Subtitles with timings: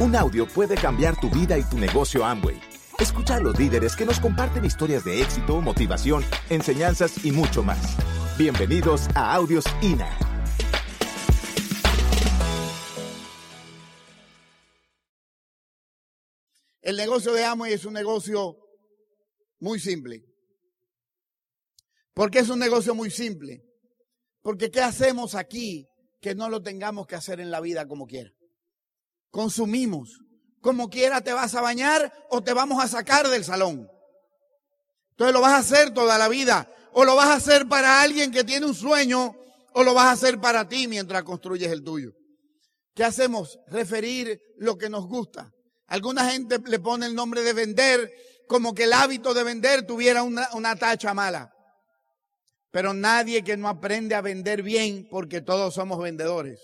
[0.00, 2.60] Un audio puede cambiar tu vida y tu negocio Amway.
[3.00, 7.96] Escucha a los líderes que nos comparten historias de éxito, motivación, enseñanzas y mucho más.
[8.38, 10.08] Bienvenidos a Audios INA.
[16.80, 18.56] El negocio de Amway es un negocio
[19.58, 20.24] muy simple.
[22.14, 23.64] ¿Por qué es un negocio muy simple?
[24.42, 25.88] Porque ¿qué hacemos aquí
[26.20, 28.30] que no lo tengamos que hacer en la vida como quiera?
[29.30, 30.20] Consumimos.
[30.60, 33.88] Como quiera te vas a bañar o te vamos a sacar del salón.
[35.10, 36.72] Entonces lo vas a hacer toda la vida.
[36.92, 39.36] O lo vas a hacer para alguien que tiene un sueño
[39.72, 42.12] o lo vas a hacer para ti mientras construyes el tuyo.
[42.94, 43.58] ¿Qué hacemos?
[43.68, 45.52] Referir lo que nos gusta.
[45.86, 48.12] Alguna gente le pone el nombre de vender
[48.48, 51.54] como que el hábito de vender tuviera una, una tacha mala.
[52.70, 56.60] Pero nadie que no aprende a vender bien, porque todos somos vendedores.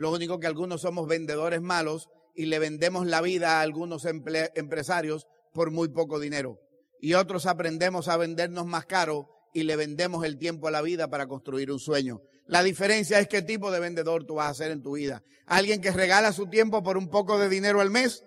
[0.00, 5.26] Lo único que algunos somos vendedores malos y le vendemos la vida a algunos empresarios
[5.52, 6.58] por muy poco dinero.
[7.02, 11.10] Y otros aprendemos a vendernos más caro y le vendemos el tiempo a la vida
[11.10, 12.22] para construir un sueño.
[12.46, 15.22] La diferencia es qué tipo de vendedor tú vas a ser en tu vida.
[15.44, 18.24] Alguien que regala su tiempo por un poco de dinero al mes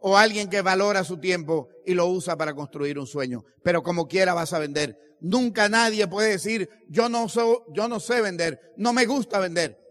[0.00, 3.44] o alguien que valora su tiempo y lo usa para construir un sueño.
[3.62, 4.98] Pero como quiera vas a vender.
[5.20, 7.28] Nunca nadie puede decir, yo no,
[7.72, 9.81] yo no sé vender, no me gusta vender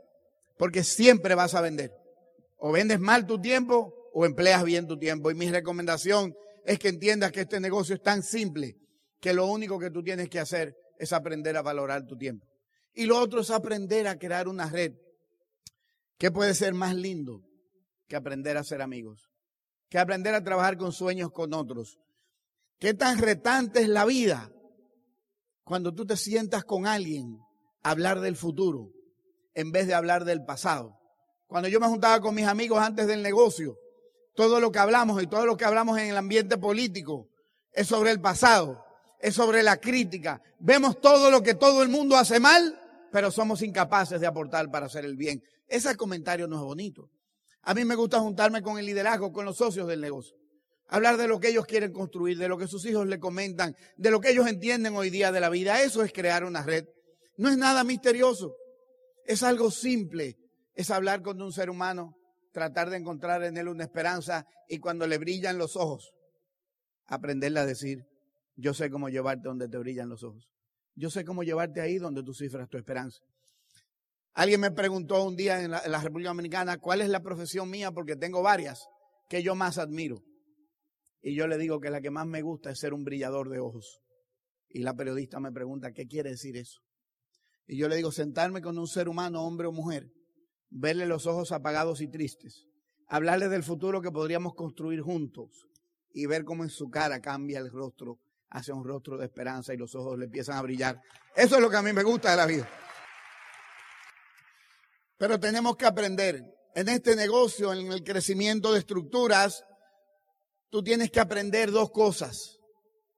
[0.62, 1.92] porque siempre vas a vender.
[2.58, 5.32] O vendes mal tu tiempo o empleas bien tu tiempo.
[5.32, 8.78] Y mi recomendación es que entiendas que este negocio es tan simple
[9.20, 12.46] que lo único que tú tienes que hacer es aprender a valorar tu tiempo.
[12.94, 14.94] Y lo otro es aprender a crear una red.
[16.20, 17.42] ¿Qué puede ser más lindo
[18.08, 19.32] que aprender a ser amigos?
[19.90, 21.98] Que aprender a trabajar con sueños con otros.
[22.78, 24.52] ¿Qué tan retante es la vida
[25.64, 27.40] cuando tú te sientas con alguien
[27.82, 28.92] a hablar del futuro?
[29.54, 30.98] En vez de hablar del pasado.
[31.48, 33.78] Cuando yo me juntaba con mis amigos antes del negocio,
[34.36, 37.28] todo lo que hablamos y todo lo que hablamos en el ambiente político
[37.74, 38.84] es sobre el pasado,
[39.20, 40.42] es sobre la crítica.
[40.60, 42.80] Vemos todo lo que todo el mundo hace mal,
[43.12, 45.44] pero somos incapaces de aportar para hacer el bien.
[45.68, 47.10] Ese comentario no es bonito.
[47.64, 50.36] A mí me gusta juntarme con el liderazgo, con los socios del negocio.
[50.88, 54.12] Hablar de lo que ellos quieren construir, de lo que sus hijos le comentan, de
[54.12, 55.82] lo que ellos entienden hoy día de la vida.
[55.82, 56.86] Eso es crear una red.
[57.38, 58.56] No es nada misterioso.
[59.26, 60.38] Es algo simple,
[60.74, 62.16] es hablar con un ser humano,
[62.52, 66.12] tratar de encontrar en él una esperanza y cuando le brillan los ojos,
[67.08, 68.06] aprenderle a decir,
[68.56, 70.50] yo sé cómo llevarte donde te brillan los ojos.
[70.96, 73.22] Yo sé cómo llevarte ahí donde tú cifras tu esperanza.
[74.34, 78.16] Alguien me preguntó un día en la, República Dominicana cuál es la profesión mía, porque
[78.16, 78.88] tengo varias
[79.28, 80.24] que yo más admiro.
[81.22, 83.60] Y yo le digo que la que más me gusta es ser un brillador de
[83.60, 84.02] ojos.
[84.70, 86.82] Y la periodista me pregunta, ¿qué quiere decir eso?
[87.72, 90.12] Y yo le digo, sentarme con un ser humano, hombre o mujer,
[90.70, 92.68] verle los ojos apagados y tristes,
[93.08, 95.70] hablarle del futuro que podríamos construir juntos
[96.14, 99.78] y ver cómo en su cara cambia el rostro hacia un rostro de esperanza y
[99.78, 101.00] los ojos le empiezan a brillar.
[101.34, 102.70] Eso es lo que a mí me gusta de la vida.
[105.18, 106.44] Pero tenemos que aprender.
[106.76, 109.64] En este negocio, en el crecimiento de estructuras,
[110.70, 112.60] tú tienes que aprender dos cosas.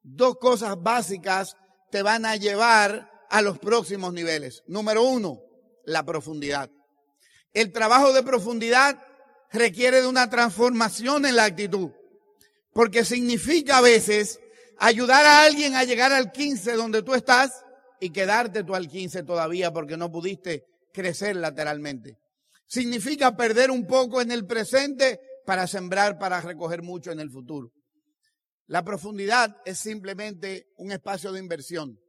[0.03, 1.57] Dos cosas básicas
[1.89, 4.61] te van a llevar a los próximos niveles.
[4.67, 5.41] Número uno,
[5.85, 6.69] la profundidad.
[7.51, 9.03] El trabajo de profundidad
[9.51, 11.89] requiere de una transformación en la actitud,
[12.73, 14.39] porque significa a veces
[14.77, 17.65] ayudar a alguien a llegar al 15 donde tú estás
[17.99, 22.19] y quedarte tú al 15 todavía porque no pudiste crecer lateralmente.
[22.67, 27.71] Significa perder un poco en el presente para sembrar, para recoger mucho en el futuro.
[28.67, 31.99] La profundidad es simplemente un espacio de inversión.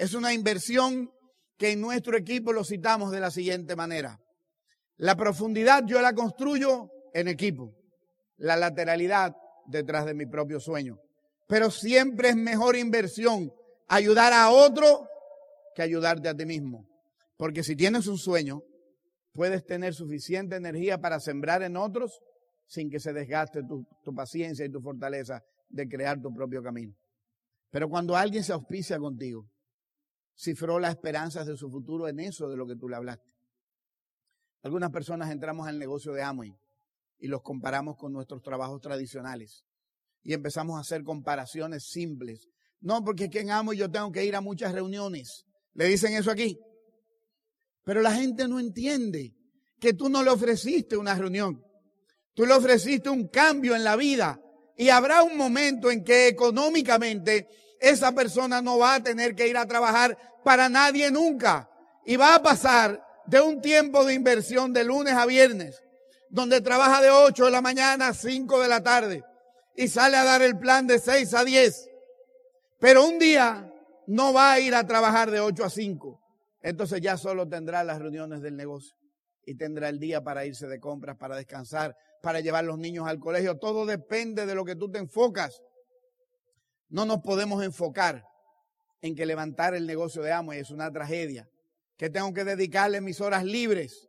[0.00, 1.10] Es una inversión
[1.58, 4.18] que en nuestro equipo lo citamos de la siguiente manera.
[4.96, 7.76] La profundidad yo la construyo en equipo.
[8.38, 10.96] La lateralidad detrás de mi propio sueño.
[11.46, 13.52] Pero siempre es mejor inversión
[13.88, 15.06] ayudar a otro
[15.74, 16.88] que ayudarte a ti mismo.
[17.36, 18.62] Porque si tienes un sueño,
[19.34, 22.22] puedes tener suficiente energía para sembrar en otros
[22.66, 26.94] sin que se desgaste tu, paciencia y tu fortaleza de crear tu propio camino.
[27.68, 29.46] Pero cuando alguien se auspicia contigo,
[30.40, 33.30] cifró las esperanzas de su futuro en eso de lo que tú le hablaste.
[34.62, 36.54] Algunas personas entramos al negocio de Amway
[37.18, 39.64] y los comparamos con nuestros trabajos tradicionales
[40.22, 42.48] y empezamos a hacer comparaciones simples.
[42.80, 45.44] No, porque aquí en Amway yo tengo que ir a muchas reuniones.
[45.74, 46.58] Le dicen eso aquí.
[47.84, 49.34] Pero la gente no entiende
[49.78, 51.62] que tú no le ofreciste una reunión.
[52.34, 54.40] Tú le ofreciste un cambio en la vida.
[54.76, 57.48] Y habrá un momento en que económicamente
[57.80, 61.68] esa persona no va a tener que ir a trabajar para nadie nunca.
[62.04, 65.82] Y va a pasar de un tiempo de inversión de lunes a viernes,
[66.28, 69.24] donde trabaja de 8 de la mañana a 5 de la tarde
[69.74, 71.88] y sale a dar el plan de 6 a 10.
[72.78, 73.72] Pero un día
[74.06, 76.20] no va a ir a trabajar de 8 a 5.
[76.62, 78.94] Entonces ya solo tendrá las reuniones del negocio
[79.46, 83.18] y tendrá el día para irse de compras, para descansar, para llevar los niños al
[83.18, 83.58] colegio.
[83.58, 85.62] Todo depende de lo que tú te enfocas.
[86.90, 88.24] No nos podemos enfocar
[89.00, 91.48] en que levantar el negocio de Amo es una tragedia,
[91.96, 94.08] que tengo que dedicarle mis horas libres.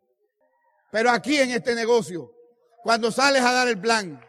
[0.91, 2.31] Pero aquí en este negocio,
[2.83, 4.19] cuando sales a dar el plan,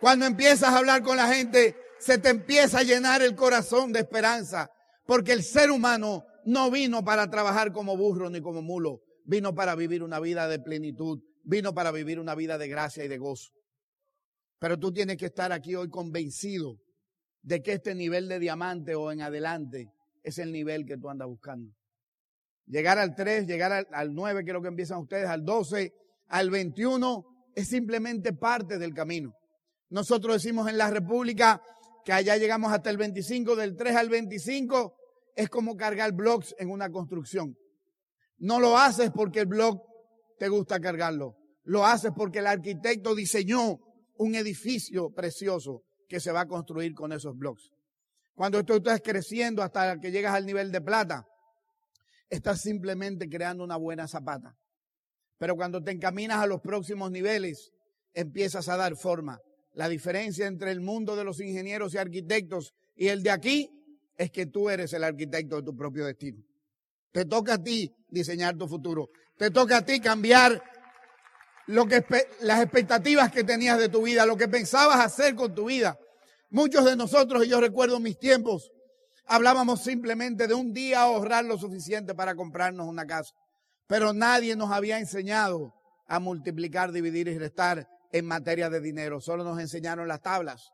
[0.00, 4.00] cuando empiezas a hablar con la gente, se te empieza a llenar el corazón de
[4.00, 4.70] esperanza,
[5.06, 9.74] porque el ser humano no vino para trabajar como burro ni como mulo, vino para
[9.74, 13.52] vivir una vida de plenitud, vino para vivir una vida de gracia y de gozo.
[14.58, 16.78] Pero tú tienes que estar aquí hoy convencido
[17.44, 19.92] de que este nivel de diamante o en adelante
[20.22, 21.70] es el nivel que tú andas buscando.
[22.66, 25.92] Llegar al 3, llegar al, al 9, creo que empiezan ustedes, al 12,
[26.28, 29.34] al 21, es simplemente parte del camino.
[29.90, 31.62] Nosotros decimos en la República
[32.04, 34.94] que allá llegamos hasta el 25, del 3 al 25
[35.36, 37.56] es como cargar blocks en una construcción.
[38.38, 39.82] No lo haces porque el block
[40.38, 41.36] te gusta cargarlo.
[41.64, 43.78] Lo haces porque el arquitecto diseñó
[44.16, 47.70] un edificio precioso que se va a construir con esos blocks.
[48.34, 51.26] Cuando tú estás creciendo hasta que llegas al nivel de plata,
[52.28, 54.56] estás simplemente creando una buena zapata.
[55.38, 57.72] Pero cuando te encaminas a los próximos niveles,
[58.12, 59.38] empiezas a dar forma.
[59.72, 63.70] La diferencia entre el mundo de los ingenieros y arquitectos y el de aquí
[64.16, 66.42] es que tú eres el arquitecto de tu propio destino.
[67.12, 69.08] Te toca a ti diseñar tu futuro.
[69.36, 70.62] Te toca a ti cambiar
[71.66, 72.04] lo que,
[72.40, 75.98] las expectativas que tenías de tu vida, lo que pensabas hacer con tu vida.
[76.50, 78.70] Muchos de nosotros, y yo recuerdo mis tiempos,
[79.26, 83.34] hablábamos simplemente de un día ahorrar lo suficiente para comprarnos una casa.
[83.86, 85.74] Pero nadie nos había enseñado
[86.06, 89.20] a multiplicar, dividir y restar en materia de dinero.
[89.20, 90.70] Solo nos enseñaron las tablas.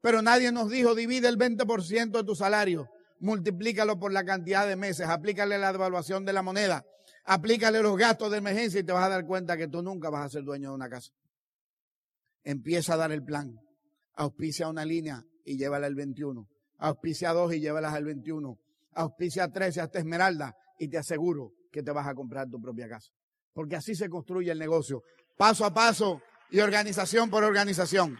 [0.00, 4.76] Pero nadie nos dijo, divide el 20% de tu salario, multiplícalo por la cantidad de
[4.76, 6.84] meses, aplícale la devaluación de la moneda,
[7.26, 10.26] aplícale los gastos de emergencia y te vas a dar cuenta que tú nunca vas
[10.26, 11.12] a ser dueño de una casa.
[12.42, 13.54] Empieza a dar el plan.
[14.14, 16.48] Auspicia una línea y llévala al 21.
[16.78, 18.58] Auspicia dos y llévalas al 21.
[18.94, 22.88] Auspicia tres y hasta Esmeralda y te aseguro que te vas a comprar tu propia
[22.88, 23.10] casa.
[23.52, 25.02] Porque así se construye el negocio,
[25.36, 28.18] paso a paso y organización por organización.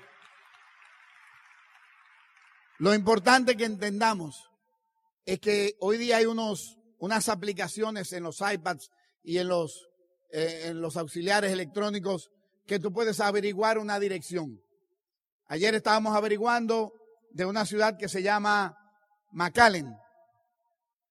[2.79, 4.51] Lo importante que entendamos
[5.25, 8.91] es que hoy día hay unos, unas aplicaciones en los iPads
[9.23, 9.89] y en los,
[10.33, 12.31] eh, en los auxiliares electrónicos
[12.67, 14.61] que tú puedes averiguar una dirección.
[15.47, 16.93] Ayer estábamos averiguando
[17.31, 18.77] de una ciudad que se llama
[19.31, 19.97] McAllen.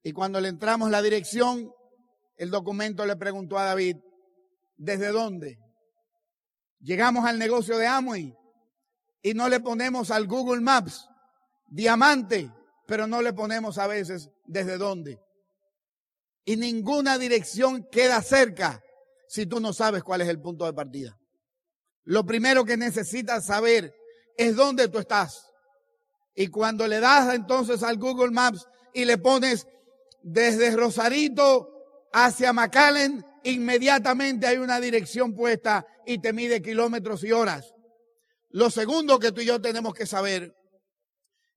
[0.03, 1.71] Y cuando le entramos la dirección,
[2.35, 3.95] el documento le preguntó a David,
[4.75, 5.57] ¿desde dónde?
[6.81, 8.35] Llegamos al negocio de Amway
[9.21, 11.07] y no le ponemos al Google Maps
[11.67, 12.51] diamante,
[12.85, 15.24] pero no le ponemos a veces desde dónde.
[16.45, 18.83] Y ninguna dirección queda cerca
[19.27, 21.19] si tú no sabes cuál es el punto de partida.
[22.03, 23.93] Lo primero que necesitas saber
[24.37, 25.51] es dónde tú estás.
[26.35, 29.67] Y cuando le das entonces al Google Maps y le pones
[30.21, 37.73] desde Rosarito hacia McAllen, inmediatamente hay una dirección puesta y te mide kilómetros y horas.
[38.49, 40.55] Lo segundo que tú y yo tenemos que saber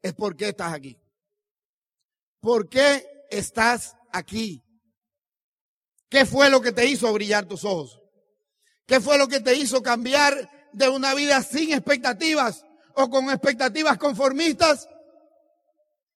[0.03, 0.99] es por qué estás aquí.
[2.41, 4.65] ¿Por qué estás aquí?
[6.09, 8.01] ¿Qué fue lo que te hizo brillar tus ojos?
[8.87, 13.99] ¿Qué fue lo que te hizo cambiar de una vida sin expectativas o con expectativas
[13.99, 14.89] conformistas?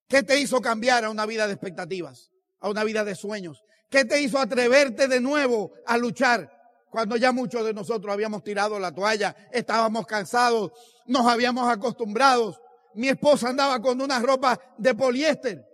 [0.08, 2.30] ¿Qué te hizo cambiar a una vida de expectativas,
[2.60, 3.62] a una vida de sueños?
[3.90, 6.50] ¿Qué te hizo atreverte de nuevo a luchar
[6.90, 10.72] cuando ya muchos de nosotros habíamos tirado la toalla, estábamos cansados,
[11.06, 12.56] nos habíamos acostumbrado
[12.94, 15.64] mi esposa andaba con una ropa de poliéster,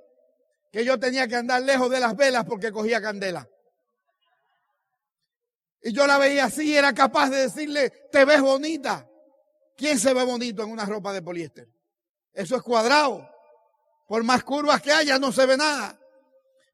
[0.71, 3.49] que yo tenía que andar lejos de las velas porque cogía candela.
[5.83, 9.09] Y yo la veía así y era capaz de decirle, te ves bonita.
[9.77, 11.69] ¿Quién se ve bonito en una ropa de poliéster?
[12.33, 13.29] Eso es cuadrado.
[14.09, 15.99] Por más curvas que haya, no se ve nada.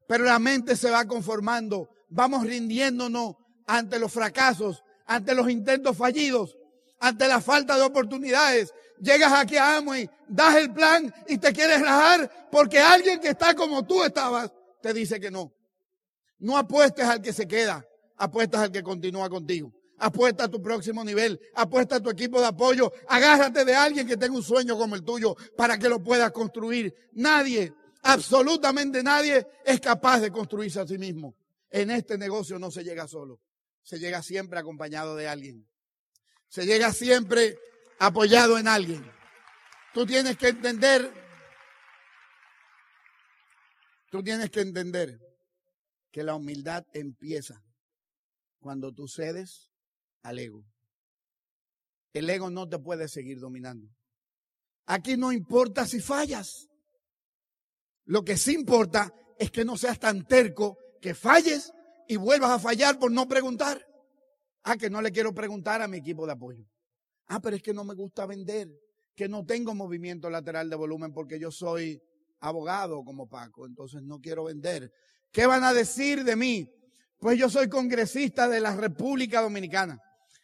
[0.07, 1.89] Pero la mente se va conformando.
[2.09, 3.35] Vamos rindiéndonos
[3.67, 6.57] ante los fracasos, ante los intentos fallidos,
[6.99, 11.81] ante la falta de oportunidades, llegas aquí a Amway, das el plan y te quieres
[11.81, 15.53] rajar porque alguien que está como tú estabas te dice que no.
[16.39, 17.85] No apuestes al que se queda,
[18.17, 19.73] apuestas al que continúa contigo.
[19.97, 24.17] Apuesta a tu próximo nivel, apuesta a tu equipo de apoyo, agárrate de alguien que
[24.17, 26.93] tenga un sueño como el tuyo para que lo puedas construir.
[27.13, 31.35] Nadie, absolutamente nadie es capaz de construirse a sí mismo.
[31.69, 33.39] En este negocio no se llega solo,
[33.83, 35.65] se llega siempre acompañado de alguien.
[36.49, 37.57] Se llega siempre
[37.97, 39.09] apoyado en alguien.
[39.93, 41.09] Tú tienes que entender,
[44.11, 45.19] tú tienes que entender
[46.11, 47.64] que la humildad empieza
[48.65, 49.69] cuando tú cedes
[50.23, 50.65] al ego.
[52.13, 53.87] El ego no te puede seguir dominando.
[54.87, 56.67] Aquí no importa si fallas.
[58.05, 61.71] Lo que sí importa es que no seas tan terco que falles
[62.07, 63.85] y vuelvas a fallar por no preguntar.
[64.63, 66.65] Ah, que no le quiero preguntar a mi equipo de apoyo.
[67.27, 68.67] Ah, pero es que no me gusta vender,
[69.13, 72.01] que no tengo movimiento lateral de volumen porque yo soy
[72.39, 74.91] abogado como Paco, entonces no quiero vender.
[75.31, 76.67] ¿Qué van a decir de mí?
[77.25, 79.99] Pues yo soy congresista de la República Dominicana.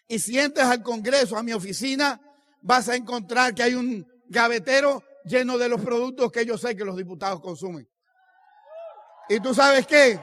[0.07, 2.19] Y si entras al Congreso, a mi oficina,
[2.59, 6.83] vas a encontrar que hay un gavetero lleno de los productos que yo sé que
[6.83, 7.87] los diputados consumen.
[9.29, 10.19] ¿Y tú sabes qué?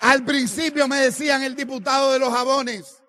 [0.00, 3.02] Al principio me decían el diputado de los jabones,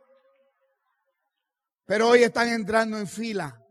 [1.86, 3.62] pero hoy están entrando en fila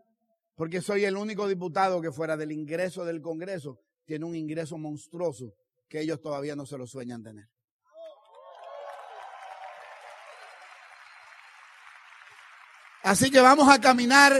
[0.57, 5.55] porque soy el único diputado que fuera del ingreso del Congreso tiene un ingreso monstruoso
[5.93, 7.47] que ellos todavía no se lo sueñan tener.
[13.03, 14.33] Así que vamos a caminar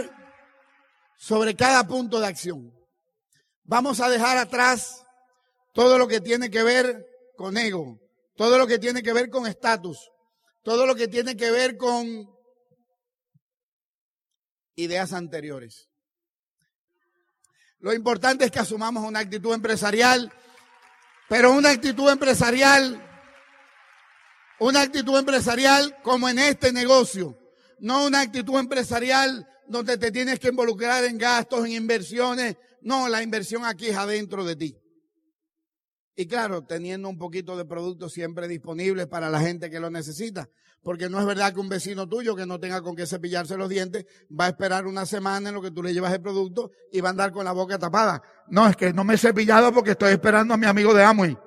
[1.15, 2.73] sobre cada punto de acción.
[3.65, 5.05] Vamos a dejar atrás
[5.73, 7.05] todo lo que tiene que ver
[7.37, 7.99] con ego,
[8.35, 10.09] todo lo que tiene que ver con estatus,
[10.63, 12.35] todo lo que tiene que ver con
[14.75, 15.87] ideas anteriores.
[17.77, 20.33] Lo importante es que asumamos una actitud empresarial,
[21.29, 23.01] pero una actitud empresarial,
[24.59, 27.37] una actitud empresarial como en este negocio,
[27.79, 32.55] no una actitud empresarial donde te tienes que involucrar en gastos, en inversiones.
[32.81, 34.77] No, la inversión aquí es adentro de ti.
[36.15, 40.47] Y claro, teniendo un poquito de producto siempre disponible para la gente que lo necesita.
[40.83, 43.69] Porque no es verdad que un vecino tuyo que no tenga con qué cepillarse los
[43.69, 46.99] dientes va a esperar una semana en lo que tú le llevas el producto y
[46.99, 48.21] va a andar con la boca tapada.
[48.47, 51.37] No, es que no me he cepillado porque estoy esperando a mi amigo de Amway.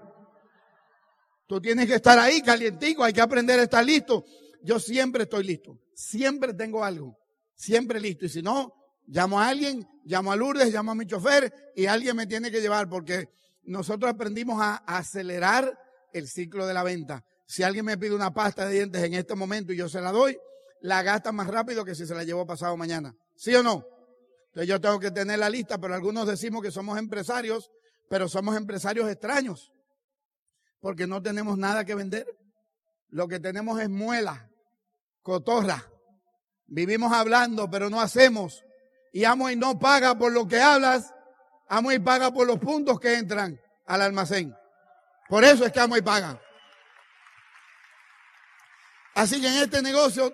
[1.47, 4.25] Tú tienes que estar ahí calientico, hay que aprender a estar listo.
[4.63, 7.17] Yo siempre estoy listo, siempre tengo algo,
[7.55, 8.25] siempre listo.
[8.25, 8.73] Y si no,
[9.07, 12.61] llamo a alguien, llamo a Lourdes, llamo a mi chofer y alguien me tiene que
[12.61, 13.29] llevar porque
[13.67, 15.79] nosotros aprendimos a acelerar
[16.13, 17.25] el ciclo de la venta.
[17.47, 20.13] Si alguien me pide una pasta de dientes en este momento y yo se la
[20.13, 20.39] doy,
[20.81, 23.15] la gasta más rápido que si se la llevo pasado mañana.
[23.37, 23.85] ¿Sí o no?
[24.49, 27.71] Entonces yo tengo que tener la lista, pero algunos decimos que somos empresarios,
[28.09, 29.73] pero somos empresarios extraños,
[30.81, 32.27] porque no tenemos nada que vender.
[33.09, 34.51] Lo que tenemos es muela,
[35.23, 35.91] cotorra.
[36.67, 38.65] Vivimos hablando, pero no hacemos.
[39.13, 41.13] Y amo y no paga por lo que hablas,
[41.69, 44.55] amo y paga por los puntos que entran al almacén.
[45.29, 46.41] Por eso es que amo y paga.
[49.15, 50.33] Así que en este negocio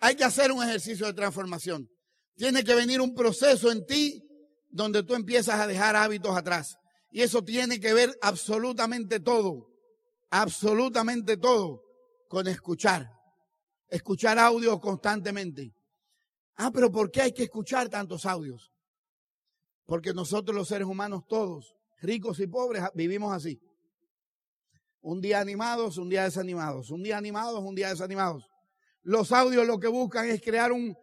[0.00, 1.88] hay que hacer un ejercicio de transformación.
[2.36, 4.22] Tiene que venir un proceso en ti
[4.70, 6.78] donde tú empiezas a dejar hábitos atrás.
[7.10, 9.68] Y eso tiene que ver absolutamente todo,
[10.30, 11.82] absolutamente todo
[12.28, 13.10] con escuchar.
[13.88, 15.74] Escuchar audios constantemente.
[16.56, 18.69] Ah, pero ¿por qué hay que escuchar tantos audios?
[19.90, 23.60] Porque nosotros los seres humanos todos, ricos y pobres, vivimos así.
[25.00, 26.92] Un día animados, un día desanimados.
[26.92, 28.48] Un día animados, un día desanimados.
[29.02, 30.96] Los audios lo que buscan es crear un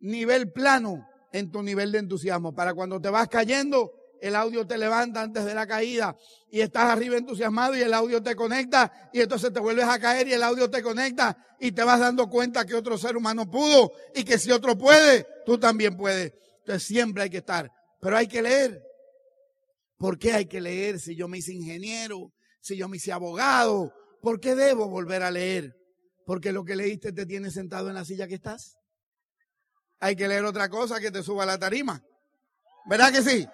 [0.00, 2.54] nivel plano en tu nivel de entusiasmo.
[2.54, 6.14] Para cuando te vas cayendo, el audio te levanta antes de la caída
[6.50, 10.28] y estás arriba entusiasmado y el audio te conecta y entonces te vuelves a caer
[10.28, 13.90] y el audio te conecta y te vas dando cuenta que otro ser humano pudo
[14.14, 16.34] y que si otro puede, tú también puedes.
[16.58, 17.72] Entonces siempre hay que estar,
[18.04, 18.82] pero hay que leer.
[19.96, 22.30] ¿Por qué hay que leer si yo me hice ingeniero?
[22.60, 25.74] si yo me hice abogado, ¿por qué debo volver a leer?
[26.24, 28.78] Porque lo que leíste te tiene sentado en la silla que estás.
[30.00, 32.02] Hay que leer otra cosa que te suba la tarima.
[32.86, 33.46] ¿Verdad que sí?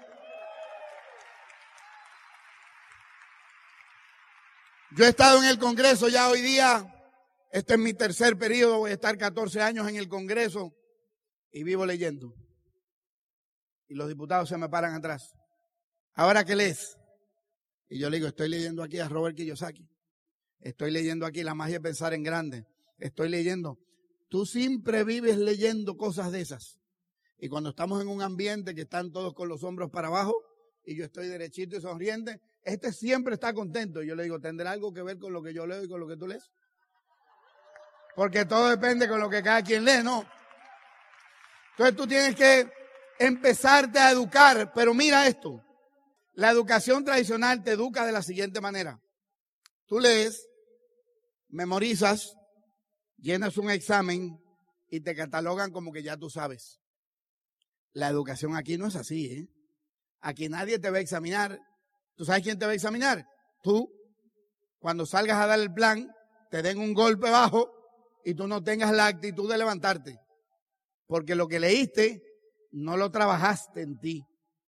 [4.96, 6.92] Yo he estado en el Congreso ya hoy día,
[7.50, 10.72] este es mi tercer periodo, voy a estar 14 años en el Congreso
[11.50, 12.32] y vivo leyendo.
[13.90, 15.34] Y los diputados se me paran atrás.
[16.14, 16.96] Ahora qué lees,
[17.90, 19.84] y yo le digo, estoy leyendo aquí a Robert Kiyosaki.
[20.60, 22.64] Estoy leyendo aquí La magia de pensar en grande.
[22.98, 23.78] Estoy leyendo.
[24.28, 26.78] Tú siempre vives leyendo cosas de esas.
[27.38, 30.36] Y cuando estamos en un ambiente que están todos con los hombros para abajo
[30.84, 34.00] y yo estoy derechito y sonriente, este siempre está contento.
[34.00, 35.98] Y yo le digo, ¿tendrá algo que ver con lo que yo leo y con
[35.98, 36.48] lo que tú lees?
[38.14, 40.24] Porque todo depende con lo que cada quien lee, ¿no?
[41.72, 42.79] Entonces tú tienes que
[43.20, 45.62] empezarte a educar, pero mira esto.
[46.32, 48.98] La educación tradicional te educa de la siguiente manera.
[49.86, 50.48] Tú lees,
[51.48, 52.34] memorizas,
[53.18, 54.40] llenas un examen
[54.88, 56.80] y te catalogan como que ya tú sabes.
[57.92, 59.48] La educación aquí no es así, ¿eh?
[60.22, 61.58] Aquí nadie te va a examinar.
[62.14, 63.26] ¿Tú sabes quién te va a examinar?
[63.62, 63.92] Tú.
[64.78, 66.10] Cuando salgas a dar el plan,
[66.50, 67.70] te den un golpe bajo
[68.24, 70.18] y tú no tengas la actitud de levantarte.
[71.06, 72.22] Porque lo que leíste
[72.72, 74.24] no lo trabajaste en ti,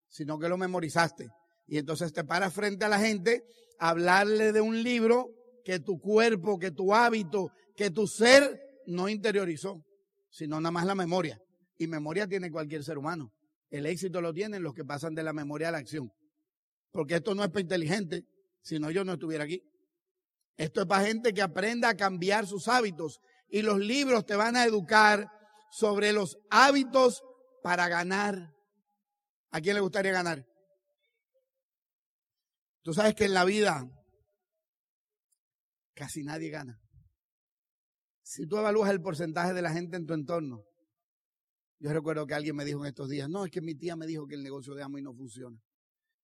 [0.09, 1.29] sino que lo memorizaste.
[1.67, 3.45] Y entonces te paras frente a la gente
[3.79, 5.31] a hablarle de un libro
[5.65, 9.83] que tu cuerpo, que tu hábito, que tu ser no interiorizó,
[10.31, 11.41] sino nada más la memoria.
[11.79, 13.33] Y memoria tiene cualquier ser humano.
[13.71, 16.11] El éxito lo tienen los que pasan de la memoria a la acción.
[16.91, 18.25] Porque esto no es para inteligente,
[18.61, 19.63] si no yo no estuviera aquí.
[20.57, 23.21] Esto es para gente que aprenda a cambiar sus hábitos.
[23.49, 25.27] Y los libros te van a educar
[25.71, 27.23] sobre los hábitos
[27.63, 28.55] para ganar.
[29.51, 30.47] ¿A quién le gustaría ganar?
[32.83, 33.89] Tú sabes que en la vida
[35.95, 36.81] casi nadie gana.
[38.23, 40.65] Si tú evalúas el porcentaje de la gente en tu entorno,
[41.79, 44.07] yo recuerdo que alguien me dijo en estos días, no, es que mi tía me
[44.07, 45.61] dijo que el negocio de y no funciona.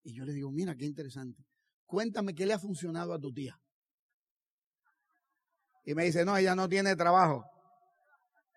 [0.04, 1.44] Y yo le digo, mira, qué interesante.
[1.84, 3.60] Cuéntame qué le ha funcionado a tu tía.
[5.84, 7.44] Y me dice, no, ella no tiene trabajo.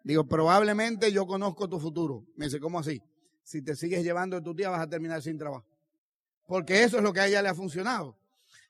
[0.03, 2.25] Digo, probablemente yo conozco tu futuro.
[2.36, 3.01] Me dice, ¿cómo así?
[3.43, 5.65] Si te sigues llevando de tu tía vas a terminar sin trabajo.
[6.48, 8.17] Porque eso es lo que a ella le ha funcionado.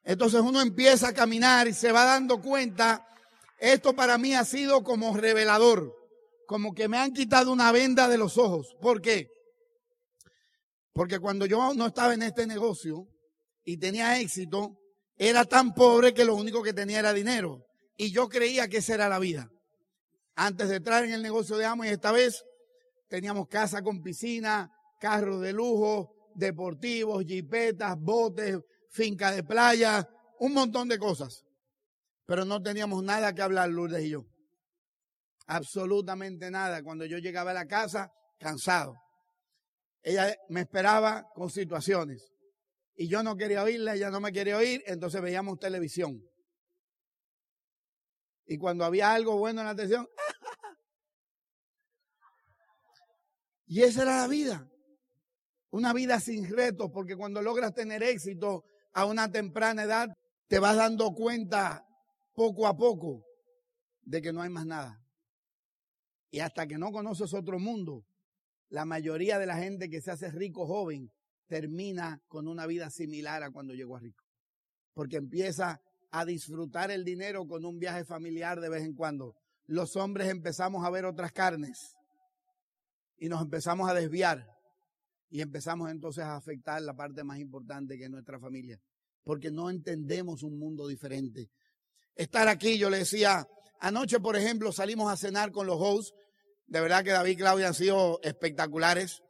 [0.03, 3.07] Entonces uno empieza a caminar y se va dando cuenta,
[3.59, 5.95] esto para mí ha sido como revelador,
[6.47, 8.75] como que me han quitado una venda de los ojos.
[8.81, 9.29] ¿Por qué?
[10.93, 13.07] Porque cuando yo no estaba en este negocio
[13.63, 14.77] y tenía éxito,
[15.15, 17.65] era tan pobre que lo único que tenía era dinero.
[17.95, 19.50] Y yo creía que esa era la vida
[20.35, 22.43] antes de entrar en el negocio de Amo y esta vez
[23.07, 28.59] teníamos casa con piscina, carros de lujo, deportivos, jipetas, botes,
[28.89, 30.07] finca de playa,
[30.39, 31.43] un montón de cosas.
[32.25, 34.25] Pero no teníamos nada que hablar Lourdes y yo.
[35.47, 36.81] Absolutamente nada.
[36.81, 38.96] Cuando yo llegaba a la casa, cansado.
[40.01, 42.31] Ella me esperaba con situaciones.
[42.96, 46.22] Y yo no quería oírla, ella no me quería oír, entonces veíamos televisión.
[48.51, 50.09] Y cuando había algo bueno en la televisión,
[53.66, 54.70] y esa era la vida.
[55.70, 60.14] Una vida sin retos, porque cuando logras tener éxito a una temprana edad,
[60.50, 61.87] te vas dando cuenta
[62.33, 63.25] poco a poco
[64.01, 65.01] de que no hay más nada.
[66.29, 68.05] Y hasta que no conoces otro mundo,
[68.68, 71.09] la mayoría de la gente que se hace rico joven
[71.48, 74.25] termina con una vida similar a cuando llegó a rico.
[74.94, 79.35] Porque empieza a disfrutar el dinero con un viaje familiar de vez en cuando.
[79.65, 81.95] Los hombres empezamos a ver otras carnes
[83.17, 84.45] y nos empezamos a desviar
[85.29, 88.79] y empezamos entonces a afectar la parte más importante que es nuestra familia,
[89.24, 91.50] porque no entendemos un mundo diferente.
[92.15, 93.47] Estar aquí, yo le decía,
[93.79, 96.13] anoche por ejemplo salimos a cenar con los hosts,
[96.67, 99.24] de verdad que David y Claudia han sido espectaculares.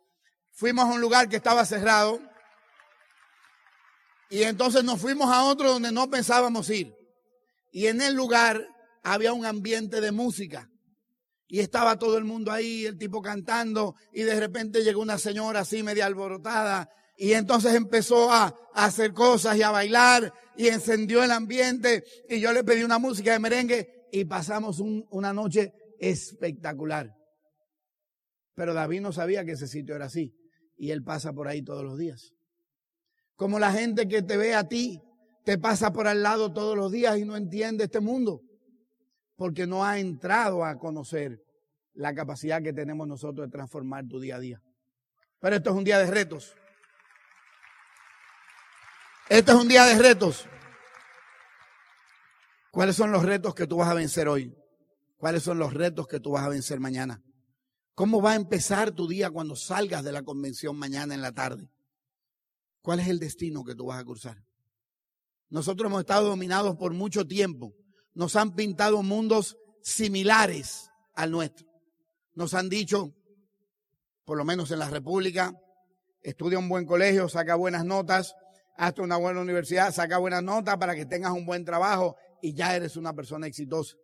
[0.52, 2.20] Fuimos a un lugar que estaba cerrado,
[4.32, 6.96] y entonces nos fuimos a otro donde no pensábamos ir.
[7.70, 8.66] Y en el lugar
[9.04, 10.70] había un ambiente de música.
[11.50, 15.60] Y estaba todo el mundo ahí, el tipo cantando, y de repente llegó una señora
[15.60, 21.32] así media alborotada, y entonces empezó a, hacer cosas y a bailar, y encendió el
[21.32, 27.14] ambiente, y yo le pedí una música de merengue, y pasamos una noche espectacular.
[28.56, 30.34] Pero David no sabía que ese sitio era así,
[30.78, 32.32] y él pasa por ahí todos los días.
[33.42, 35.02] Como la gente que te ve a ti,
[35.44, 38.44] te pasa por al lado todos los días y no entiende este mundo.
[39.36, 41.44] Porque no ha entrado a conocer
[41.96, 44.62] la capacidad que tenemos nosotros de transformar tu día a día.
[45.40, 46.56] Pero esto es un día de retos.
[49.28, 50.48] Este es un día de retos.
[52.70, 54.56] ¿Cuáles son los retos que tú vas a vencer hoy?
[55.18, 57.24] ¿Cuáles son los retos que tú vas a vencer mañana?
[57.96, 61.72] ¿Cómo va a empezar tu día cuando salgas de la convención mañana en la tarde?
[62.82, 64.38] ¿Cuál es el destino que tú vas a cursar?
[65.50, 67.74] Nosotros hemos estado dominados por mucho tiempo.
[68.14, 71.68] Nos han pintado mundos similares al nuestro.
[72.34, 73.14] Nos han dicho,
[74.26, 75.54] por lo menos en la República,
[76.22, 78.34] estudia un buen colegio, saca buenas notas,
[78.78, 82.76] hazte una buena universidad, saca buenas notas para que tengas un buen trabajo y ya
[82.76, 83.96] eres una persona exitosa.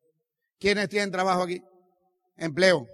[0.60, 1.64] ¿Quiénes tienen trabajo aquí?
[2.36, 2.88] Empleo.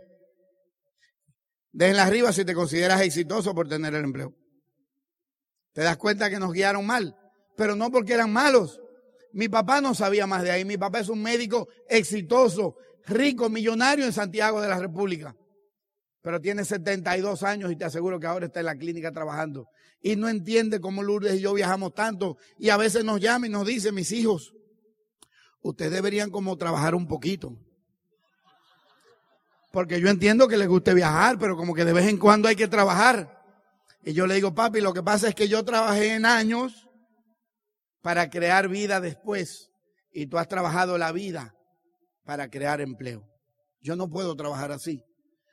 [1.71, 4.33] Déjenla arriba si te consideras exitoso por tener el empleo.
[5.73, 7.15] Te das cuenta que nos guiaron mal,
[7.57, 8.79] pero no porque eran malos.
[9.33, 10.63] Mi papá no sabía más de ahí.
[10.63, 12.75] Mi papá es un médico exitoso,
[13.07, 15.35] rico, millonario en Santiago de la República.
[16.21, 19.67] Pero tiene 72 años y te aseguro que ahora está en la clínica trabajando.
[20.01, 22.37] Y no entiende cómo Lourdes y yo viajamos tanto.
[22.57, 24.53] Y a veces nos llama y nos dice, mis hijos,
[25.61, 27.57] ustedes deberían como trabajar un poquito.
[29.71, 32.55] Porque yo entiendo que les guste viajar, pero como que de vez en cuando hay
[32.55, 33.42] que trabajar.
[34.05, 36.89] Y yo le digo, papi, lo que pasa es que yo trabajé en años
[38.01, 39.69] para crear vida después.
[40.11, 41.55] Y tú has trabajado la vida
[42.25, 43.25] para crear empleo.
[43.81, 45.01] Yo no puedo trabajar así.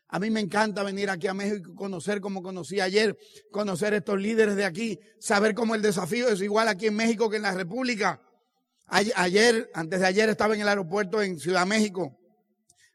[0.09, 3.17] A mí me encanta venir aquí a México y conocer como conocí ayer,
[3.53, 7.37] conocer estos líderes de aquí, saber cómo el desafío es igual aquí en México que
[7.37, 8.21] en la República.
[8.89, 12.17] Ayer, antes de ayer estaba en el aeropuerto en Ciudad México.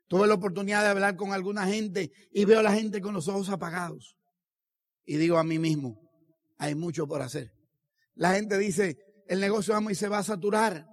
[0.08, 3.30] Tuve la oportunidad de hablar con alguna gente y veo a la gente con los
[3.30, 4.18] ojos apagados.
[5.06, 6.00] Y digo a mí mismo,
[6.58, 7.54] hay mucho por hacer.
[8.15, 10.88] La gente dice, el negocio vamos y se va a saturar.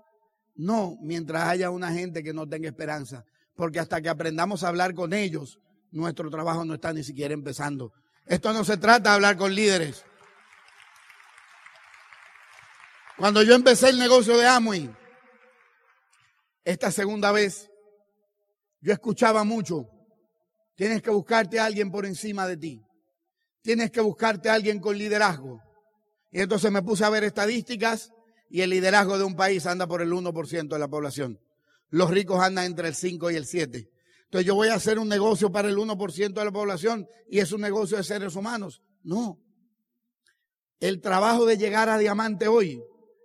[0.54, 3.24] No, mientras haya una gente que no tenga esperanza.
[3.54, 5.58] Porque hasta que aprendamos a hablar con ellos,
[5.90, 7.92] nuestro trabajo no está ni siquiera empezando.
[8.26, 10.04] Esto no se trata de hablar con líderes.
[13.16, 14.90] Cuando yo empecé el negocio de Amway,
[16.64, 17.70] esta segunda vez,
[18.80, 19.88] yo escuchaba mucho,
[20.74, 22.82] tienes que buscarte a alguien por encima de ti.
[23.62, 25.60] Tienes que buscarte a alguien con liderazgo.
[26.30, 28.10] Y entonces me puse a ver estadísticas
[28.50, 31.40] y el liderazgo de un país anda por el 1% de la población.
[31.88, 33.88] Los ricos andan entre el 5 y el 7.
[34.24, 37.52] Entonces yo voy a hacer un negocio para el 1% de la población y es
[37.52, 38.82] un negocio de seres humanos.
[39.02, 39.38] No.
[40.80, 42.82] El trabajo de llegar a diamante hoy,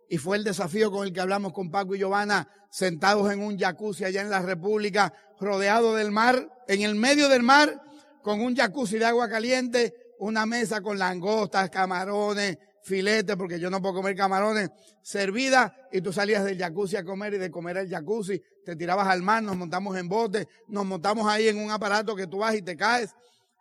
[0.09, 3.57] y fue el desafío con el que hablamos con Paco y Giovanna, sentados en un
[3.57, 7.81] jacuzzi allá en la República, rodeado del mar, en el medio del mar,
[8.21, 13.81] con un jacuzzi de agua caliente, una mesa con langostas, camarones, filete, porque yo no
[13.81, 14.69] puedo comer camarones,
[15.01, 19.07] servida, y tú salías del jacuzzi a comer y de comer al jacuzzi, te tirabas
[19.07, 22.55] al mar, nos montamos en bote, nos montamos ahí en un aparato que tú vas
[22.55, 23.13] y te caes,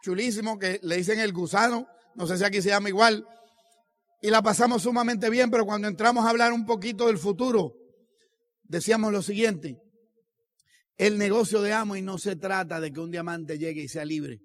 [0.03, 3.27] chulísimo, que le dicen el gusano, no sé si aquí se llama igual,
[4.23, 7.75] y la pasamos sumamente bien, pero cuando entramos a hablar un poquito del futuro,
[8.63, 9.79] decíamos lo siguiente,
[10.97, 14.05] el negocio de amo y no se trata de que un diamante llegue y sea
[14.05, 14.41] libre.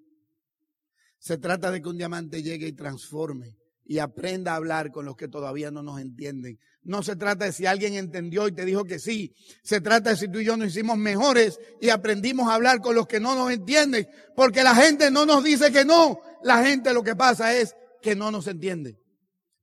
[1.22, 3.56] Se trata de que un diamante llegue y transforme
[3.86, 6.58] y aprenda a hablar con los que todavía no nos entienden.
[6.82, 9.36] No se trata de si alguien entendió y te dijo que sí.
[9.62, 12.96] Se trata de si tú y yo nos hicimos mejores y aprendimos a hablar con
[12.96, 14.08] los que no nos entienden.
[14.36, 16.20] Porque la gente no nos dice que no.
[16.42, 18.98] La gente lo que pasa es que no nos entiende.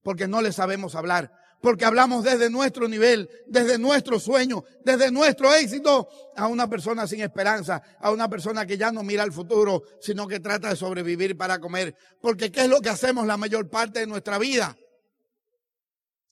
[0.05, 5.53] Porque no le sabemos hablar porque hablamos desde nuestro nivel, desde nuestro sueño, desde nuestro
[5.53, 9.83] éxito a una persona sin esperanza, a una persona que ya no mira al futuro,
[10.01, 11.97] sino que trata de sobrevivir para comer.
[12.21, 14.77] Porque ¿qué es lo que hacemos la mayor parte de nuestra vida?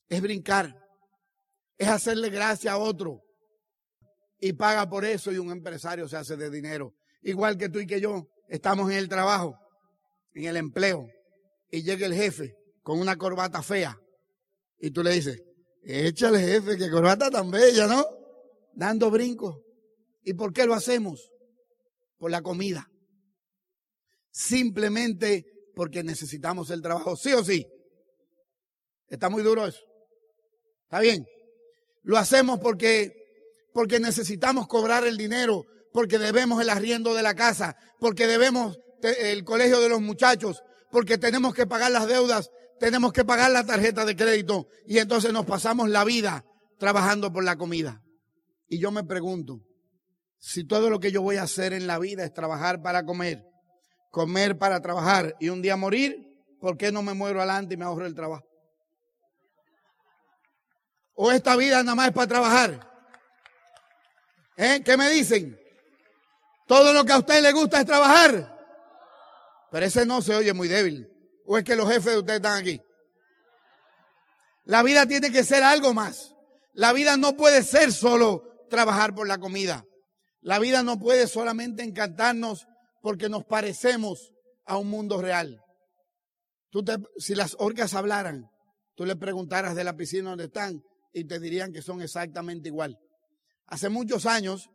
[0.09, 0.77] Es brincar,
[1.77, 3.23] es hacerle gracia a otro
[4.39, 6.95] y paga por eso y un empresario se hace de dinero.
[7.23, 9.59] Igual que tú y que yo estamos en el trabajo,
[10.35, 11.09] en el empleo
[11.69, 13.99] y llega el jefe con una corbata fea
[14.79, 15.43] y tú le dices,
[15.83, 18.05] échale jefe, que corbata tan bella, ¿no?
[18.75, 19.57] Dando brincos.
[20.23, 21.31] ¿Y por qué lo hacemos?
[22.19, 22.91] Por la comida.
[24.31, 27.67] Simplemente porque necesitamos el trabajo, sí o sí.
[29.09, 29.81] Está muy duro eso.
[30.85, 31.27] ¿Está bien?
[32.03, 33.13] Lo hacemos porque,
[33.73, 39.45] porque necesitamos cobrar el dinero, porque debemos el arriendo de la casa, porque debemos el
[39.45, 44.05] colegio de los muchachos, porque tenemos que pagar las deudas tenemos que pagar la tarjeta
[44.05, 46.45] de crédito y entonces nos pasamos la vida
[46.79, 48.03] trabajando por la comida.
[48.69, 49.61] Y yo me pregunto,
[50.39, 53.45] si todo lo que yo voy a hacer en la vida es trabajar para comer,
[54.11, 56.17] comer para trabajar y un día morir,
[56.61, 58.45] ¿por qué no me muero adelante y me ahorro el trabajo?
[61.15, 62.93] ¿O esta vida nada más es para trabajar?
[64.57, 64.83] ¿Eh?
[64.85, 65.59] ¿Qué me dicen?
[66.67, 68.55] Todo lo que a usted le gusta es trabajar.
[69.71, 71.16] Pero ese no se oye muy débil.
[71.47, 72.81] ¿O es que los jefes de ustedes están aquí?
[74.65, 76.35] La vida tiene que ser algo más.
[76.73, 79.85] La vida no puede ser solo trabajar por la comida.
[80.41, 82.67] La vida no puede solamente encantarnos
[83.01, 84.33] porque nos parecemos
[84.65, 85.61] a un mundo real.
[86.71, 86.85] Tú
[87.17, 88.51] si las orcas hablaran,
[88.97, 90.83] tú le preguntaras de la piscina donde están
[91.13, 92.99] y te dirían que son exactamente igual.
[93.67, 94.69] Hace muchos años,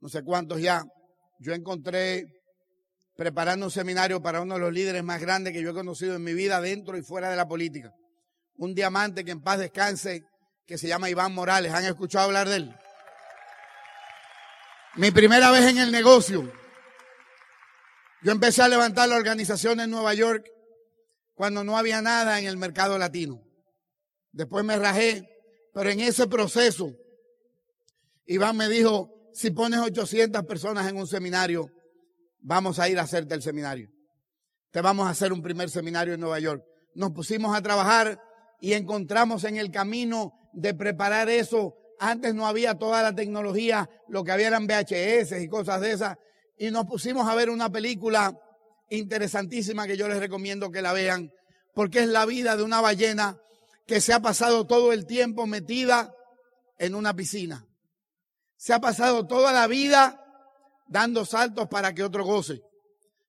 [0.00, 0.84] no sé cuántos ya,
[1.40, 2.37] yo encontré
[3.18, 6.22] preparando un seminario para uno de los líderes más grandes que yo he conocido en
[6.22, 7.92] mi vida dentro y fuera de la política.
[8.54, 10.22] Un diamante que en paz descanse,
[10.64, 11.72] que se llama Iván Morales.
[11.72, 12.76] ¿Han escuchado hablar de él?
[14.94, 16.52] Mi primera vez en el negocio.
[18.22, 20.48] Yo empecé a levantar la organización en Nueva York
[21.34, 23.42] cuando no había nada en el mercado latino.
[24.30, 25.28] Después me rajé,
[25.74, 26.92] pero en ese proceso,
[28.26, 31.72] Iván me dijo, si pones 800 personas en un seminario,
[32.40, 33.88] vamos a ir a hacerte el seminario.
[34.70, 36.62] Te vamos a hacer un primer seminario en Nueva York.
[36.94, 38.20] Nos pusimos a trabajar
[38.60, 41.74] y encontramos en el camino de preparar eso.
[41.98, 46.16] Antes no había toda la tecnología, lo que había eran VHS y cosas de esas.
[46.58, 48.36] y nos pusimos a ver una película
[48.90, 51.30] interesantísima que yo les recomiendo que la vean,
[51.74, 53.38] porque es la vida de una ballena
[53.86, 56.12] que se ha pasado todo el tiempo metida
[56.78, 57.66] en una piscina.
[58.56, 60.20] Se ha pasado toda la vida
[60.88, 62.60] dando saltos para que otro goce.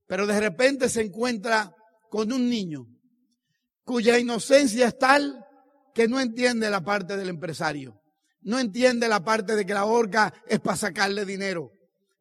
[0.08, 1.74] Pero de repente se encuentra
[2.10, 2.88] con un niño
[3.84, 5.46] cuya inocencia es tal
[5.94, 8.00] que no entiende la parte del empresario.
[8.42, 11.72] No entiende la parte de que la horca es para sacarle dinero.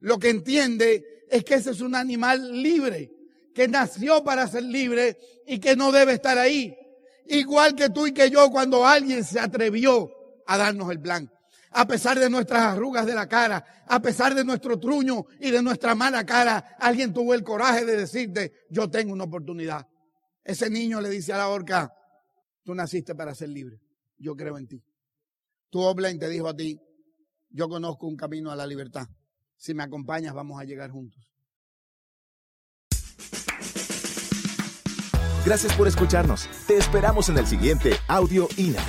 [0.00, 3.10] Lo que entiende es que ese es un animal libre,
[3.54, 6.74] que nació para ser libre y que no debe estar ahí.
[7.26, 10.10] Igual que tú y que yo cuando alguien se atrevió
[10.46, 11.30] a darnos el plan.
[11.72, 15.62] A pesar de nuestras arrugas de la cara, a pesar de nuestro truño y de
[15.62, 19.86] nuestra mala cara, alguien tuvo el coraje de decirte, yo tengo una oportunidad.
[20.44, 21.92] Ese niño le dice a la horca,
[22.64, 23.80] tú naciste para ser libre,
[24.16, 24.82] yo creo en ti.
[25.70, 26.80] Tu Oblen te dijo a ti,
[27.50, 29.06] yo conozco un camino a la libertad.
[29.56, 31.28] Si me acompañas, vamos a llegar juntos.
[35.44, 36.48] Gracias por escucharnos.
[36.66, 38.82] Te esperamos en el siguiente Audio INA.